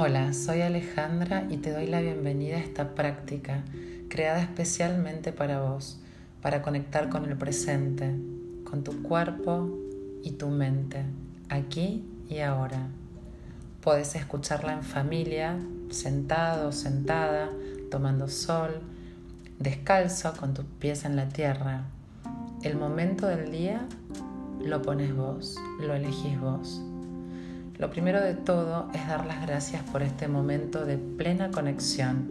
Hola, 0.00 0.32
soy 0.32 0.60
Alejandra 0.60 1.48
y 1.50 1.56
te 1.56 1.72
doy 1.72 1.88
la 1.88 2.00
bienvenida 2.00 2.54
a 2.54 2.60
esta 2.60 2.94
práctica 2.94 3.64
creada 4.08 4.40
especialmente 4.40 5.32
para 5.32 5.60
vos, 5.60 5.98
para 6.40 6.62
conectar 6.62 7.08
con 7.08 7.24
el 7.24 7.36
presente, 7.36 8.14
con 8.62 8.84
tu 8.84 9.02
cuerpo 9.02 9.76
y 10.22 10.30
tu 10.30 10.50
mente, 10.50 11.02
aquí 11.48 12.08
y 12.28 12.38
ahora. 12.38 12.78
Puedes 13.80 14.14
escucharla 14.14 14.74
en 14.74 14.84
familia, 14.84 15.58
sentado, 15.90 16.70
sentada, 16.70 17.50
tomando 17.90 18.28
sol, 18.28 18.80
descalzo 19.58 20.32
con 20.36 20.54
tus 20.54 20.64
pies 20.78 21.06
en 21.06 21.16
la 21.16 21.28
tierra. 21.28 21.86
El 22.62 22.76
momento 22.76 23.26
del 23.26 23.50
día 23.50 23.84
lo 24.64 24.80
pones 24.80 25.12
vos, 25.12 25.56
lo 25.80 25.92
elegís 25.92 26.38
vos. 26.38 26.80
Lo 27.78 27.90
primero 27.90 28.20
de 28.20 28.34
todo 28.34 28.90
es 28.92 29.06
dar 29.06 29.24
las 29.24 29.40
gracias 29.46 29.84
por 29.84 30.02
este 30.02 30.26
momento 30.26 30.84
de 30.84 30.98
plena 30.98 31.52
conexión. 31.52 32.28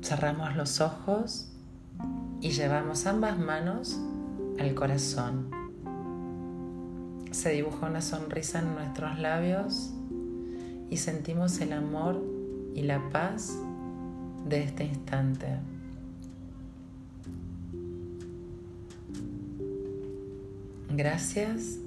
Cerramos 0.00 0.54
los 0.54 0.80
ojos 0.80 1.50
y 2.40 2.50
llevamos 2.50 3.06
ambas 3.06 3.36
manos 3.36 4.00
al 4.60 4.74
corazón. 4.74 5.50
Se 7.32 7.50
dibuja 7.50 7.88
una 7.88 8.00
sonrisa 8.00 8.60
en 8.60 8.76
nuestros 8.76 9.18
labios 9.18 9.92
y 10.88 10.98
sentimos 10.98 11.60
el 11.60 11.72
amor 11.72 12.22
y 12.76 12.82
la 12.82 13.10
paz 13.10 13.58
de 14.48 14.62
este 14.62 14.84
instante. 14.84 15.58
Gracias 20.90 21.80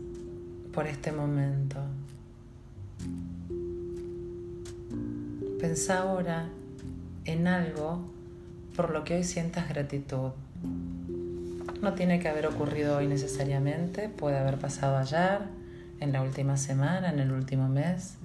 por 0.73 0.87
este 0.87 1.11
momento. 1.11 1.77
Pensa 5.59 5.99
ahora 5.99 6.49
en 7.25 7.47
algo 7.47 8.01
por 8.75 8.89
lo 8.89 9.03
que 9.03 9.15
hoy 9.15 9.23
sientas 9.23 9.69
gratitud. 9.69 10.31
No 11.81 11.93
tiene 11.93 12.19
que 12.19 12.27
haber 12.27 12.47
ocurrido 12.47 12.97
hoy 12.97 13.07
necesariamente, 13.07 14.09
puede 14.09 14.37
haber 14.37 14.57
pasado 14.57 14.97
ayer, 14.97 15.39
en 15.99 16.11
la 16.11 16.21
última 16.21 16.57
semana, 16.57 17.09
en 17.09 17.19
el 17.19 17.31
último 17.31 17.69
mes. 17.69 18.15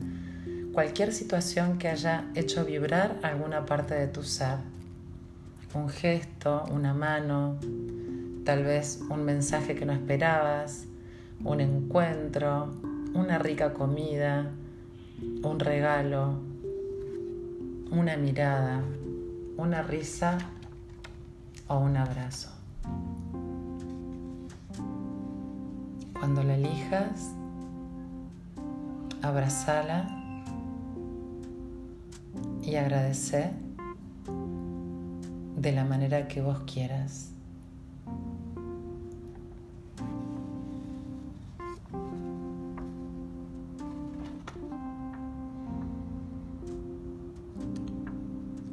Cualquier 0.73 1.13
situación 1.13 1.79
que 1.79 1.89
haya 1.89 2.25
hecho 2.35 2.65
vibrar 2.65 3.19
alguna 3.23 3.67
parte 3.67 3.95
de 3.95 4.07
tu 4.07 4.23
ser. 4.23 4.57
Un 5.75 5.89
gesto, 5.89 6.65
una 6.71 6.95
mano, 6.95 7.59
tal 8.45 8.65
vez 8.65 9.01
un 9.11 9.25
mensaje 9.25 9.75
que 9.75 9.85
no 9.85 9.93
esperabas, 9.93 10.87
un 11.45 11.61
encuentro, 11.61 12.69
una 13.15 13.39
rica 13.39 13.73
comida, 13.73 14.51
un 15.43 15.59
regalo, 15.59 16.41
una 17.91 18.17
mirada, 18.17 18.83
una 19.57 19.83
risa 19.83 20.39
o 21.69 21.79
un 21.79 21.97
abrazo. 21.97 22.51
Cuando 26.19 26.43
la 26.43 26.57
elijas, 26.57 27.33
abrazala 29.23 30.09
y 32.63 32.75
agradece 32.77 33.53
de 35.57 35.73
la 35.73 35.85
manera 35.85 36.29
que 36.29 36.41
vos 36.41 36.61
quieras. 36.73 37.38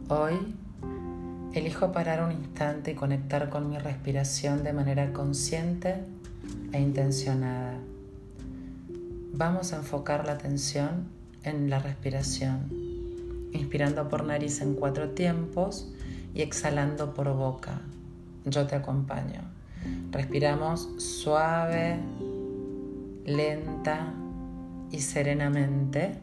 Hoy 0.08 0.36
elijo 1.54 1.92
parar 1.92 2.24
un 2.24 2.32
instante 2.32 2.92
y 2.92 2.94
conectar 2.94 3.50
con 3.50 3.72
mi 3.72 3.80
respiración 3.80 4.64
de 4.64 4.72
manera 4.72 5.12
consciente 5.12 5.96
e 6.72 6.80
intencionada. 6.80 7.80
Vamos 9.34 9.74
a 9.74 9.78
enfocar 9.78 10.28
la 10.28 10.34
atención 10.34 11.08
en 11.44 11.72
la 11.72 11.80
respiración, 11.80 12.70
inspirando 13.52 14.08
por 14.08 14.26
nariz 14.26 14.62
en 14.62 14.76
cuatro 14.76 15.10
tiempos 15.10 15.92
y 16.36 16.44
exhalando 16.44 17.16
por 17.16 17.34
boca. 17.36 17.82
Yo 18.46 18.68
te 18.68 18.76
acompaño. 18.76 19.42
Respiramos 20.12 20.88
suave, 21.00 21.98
lenta 23.26 24.14
y 24.92 25.00
serenamente 25.00 26.20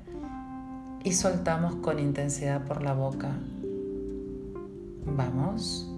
y 1.02 1.14
soltamos 1.14 1.74
con 1.76 1.98
intensidad 1.98 2.64
por 2.64 2.84
la 2.84 2.94
boca. 2.94 3.34
Vamos. 5.04 5.88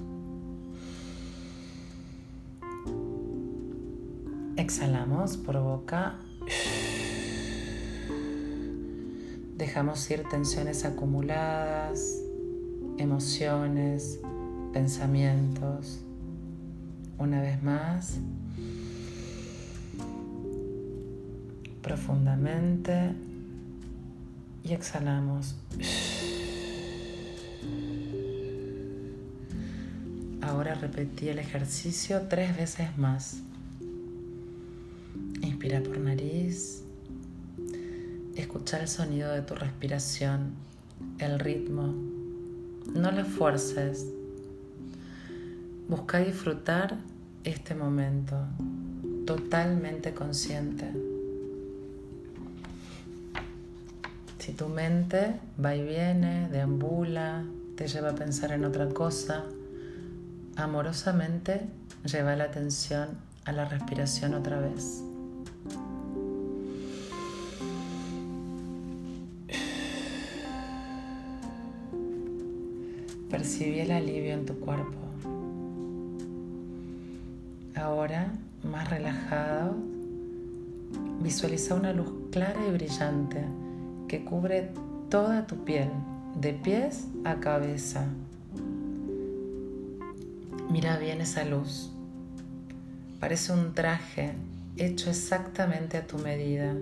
Exhalamos 4.57 5.37
por 5.37 5.59
boca. 5.61 6.15
Dejamos 9.57 10.11
ir 10.11 10.25
tensiones 10.31 10.85
acumuladas, 10.85 12.21
emociones, 12.99 14.21
pensamientos. 14.73 16.01
Una 17.19 17.41
vez 17.41 17.63
más. 17.63 18.19
Profundamente. 21.83 23.15
Y 24.65 24.73
exhalamos. 24.73 25.57
Ahora 30.47 30.75
repetí 30.75 31.29
el 31.31 31.39
ejercicio 31.39 32.27
tres 32.29 32.55
veces 32.55 32.99
más. 32.99 33.39
Inspira 35.41 35.83
por 35.83 35.99
nariz. 35.99 36.83
Escucha 38.37 38.79
el 38.81 38.89
sonido 38.89 39.33
de 39.33 39.41
tu 39.41 39.55
respiración, 39.55 40.53
el 41.19 41.39
ritmo. 41.39 41.95
No 42.95 43.11
lo 43.11 43.25
fuerces. 43.25 44.07
Busca 45.89 46.19
disfrutar 46.19 46.99
este 47.45 47.75
momento 47.75 48.37
totalmente 49.25 50.13
consciente. 50.13 50.93
Si 54.39 54.53
tu 54.53 54.69
mente 54.69 55.41
va 55.65 55.75
y 55.75 55.83
viene, 55.83 56.51
deambula, 56.51 57.45
te 57.77 57.89
lleva 57.89 58.11
a 58.11 58.15
pensar 58.15 58.53
en 58.53 58.67
otra 58.67 58.91
cosa, 58.91 59.47
Amorosamente 60.57 61.63
lleva 62.05 62.37
la 62.37 62.45
atención 62.45 63.09
a 63.45 63.53
la 63.53 63.65
respiración 63.65 64.35
otra 64.35 64.61
vez. 64.61 65.03
Percibí 73.31 73.81
el 73.81 73.91
alivio 73.91 74.33
en 74.33 74.47
tu 74.47 74.55
cuerpo. 74.61 74.97
Ahora, 77.75 78.33
más 78.63 78.89
relajado, 78.89 79.75
visualiza 81.21 81.75
una 81.75 81.93
luz 81.93 82.13
clara 82.31 82.61
y 82.69 82.71
brillante 82.71 83.45
que 84.07 84.25
cubre 84.25 84.71
toda 85.11 85.49
tu 85.49 85.65
piel, 85.65 85.91
de 86.41 86.53
pies 86.53 87.07
a 87.25 87.41
cabeza. 87.41 88.07
Mira 90.75 90.99
bien 90.99 91.21
esa 91.21 91.45
luz. 91.45 91.93
Parece 93.21 93.53
un 93.53 93.75
traje 93.75 94.33
hecho 94.77 95.09
exactamente 95.09 95.97
a 95.97 96.05
tu 96.05 96.19
medida, 96.19 96.75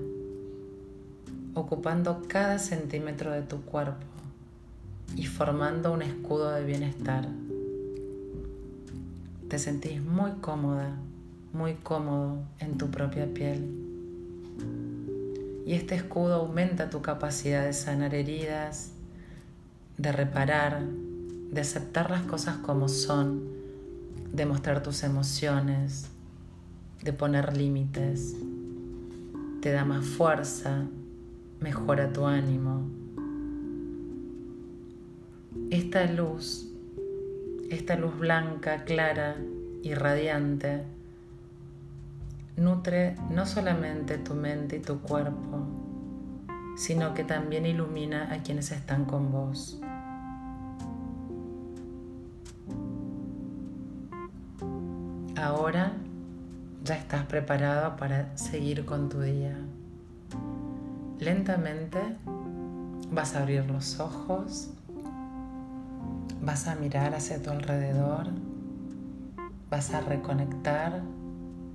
ocupando 1.52 2.22
cada 2.26 2.58
centímetro 2.58 3.32
de 3.32 3.42
tu 3.42 3.60
cuerpo 3.60 4.06
y 5.14 5.26
formando 5.26 5.92
un 5.92 6.00
escudo 6.00 6.52
de 6.52 6.64
bienestar. 6.64 7.28
Te 9.50 9.58
sentís 9.58 10.00
muy 10.00 10.30
cómoda, 10.40 10.96
muy 11.52 11.74
cómodo 11.74 12.38
en 12.60 12.78
tu 12.78 12.90
propia 12.90 13.26
piel. 13.26 13.62
Y 15.66 15.74
este 15.74 15.96
escudo 15.96 16.36
aumenta 16.36 16.88
tu 16.88 17.02
capacidad 17.02 17.62
de 17.62 17.74
sanar 17.74 18.14
heridas, 18.14 18.92
de 19.98 20.12
reparar, 20.12 20.80
de 20.80 21.60
aceptar 21.60 22.10
las 22.10 22.22
cosas 22.22 22.56
como 22.56 22.88
son 22.88 23.60
de 24.32 24.46
mostrar 24.46 24.82
tus 24.82 25.02
emociones, 25.02 26.08
de 27.02 27.12
poner 27.12 27.56
límites. 27.56 28.34
Te 29.60 29.72
da 29.72 29.84
más 29.84 30.04
fuerza, 30.04 30.86
mejora 31.60 32.12
tu 32.12 32.26
ánimo. 32.26 32.88
Esta 35.70 36.04
luz, 36.06 36.68
esta 37.70 37.96
luz 37.96 38.18
blanca, 38.18 38.84
clara 38.84 39.36
y 39.82 39.94
radiante, 39.94 40.82
nutre 42.56 43.16
no 43.30 43.46
solamente 43.46 44.18
tu 44.18 44.34
mente 44.34 44.76
y 44.76 44.80
tu 44.80 45.00
cuerpo, 45.00 45.66
sino 46.76 47.14
que 47.14 47.24
también 47.24 47.66
ilumina 47.66 48.32
a 48.32 48.42
quienes 48.42 48.72
están 48.72 49.04
con 49.04 49.30
vos. 49.30 49.80
Ahora 55.42 55.92
ya 56.84 56.94
estás 56.94 57.26
preparado 57.26 57.96
para 57.96 58.38
seguir 58.38 58.84
con 58.84 59.08
tu 59.08 59.22
día. 59.22 59.58
Lentamente 61.18 61.98
vas 63.10 63.34
a 63.34 63.40
abrir 63.40 63.68
los 63.68 63.98
ojos, 63.98 64.70
vas 66.40 66.68
a 66.68 66.76
mirar 66.76 67.12
hacia 67.16 67.42
tu 67.42 67.50
alrededor, 67.50 68.28
vas 69.68 69.92
a 69.92 70.00
reconectar 70.02 71.02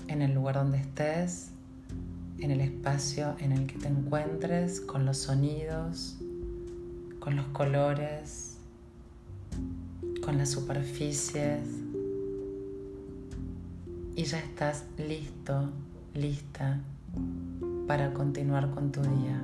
en 0.07 0.21
el 0.21 0.33
lugar 0.33 0.55
donde 0.55 0.77
estés, 0.77 1.51
en 2.39 2.51
el 2.51 2.61
espacio 2.61 3.35
en 3.39 3.51
el 3.51 3.67
que 3.67 3.77
te 3.79 3.89
encuentres, 3.89 4.79
con 4.79 5.05
los 5.05 5.17
sonidos, 5.17 6.15
con 7.19 7.35
los 7.35 7.47
colores, 7.47 8.59
con 10.23 10.37
las 10.37 10.51
superficies. 10.51 11.86
Y 14.17 14.23
ya 14.23 14.39
estás 14.39 14.83
listo, 14.97 15.69
lista 16.15 16.79
para 17.87 18.15
continuar 18.15 18.71
con 18.71 18.91
tu 18.91 18.99
día. 19.03 19.39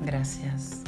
Gracias. 0.00 0.82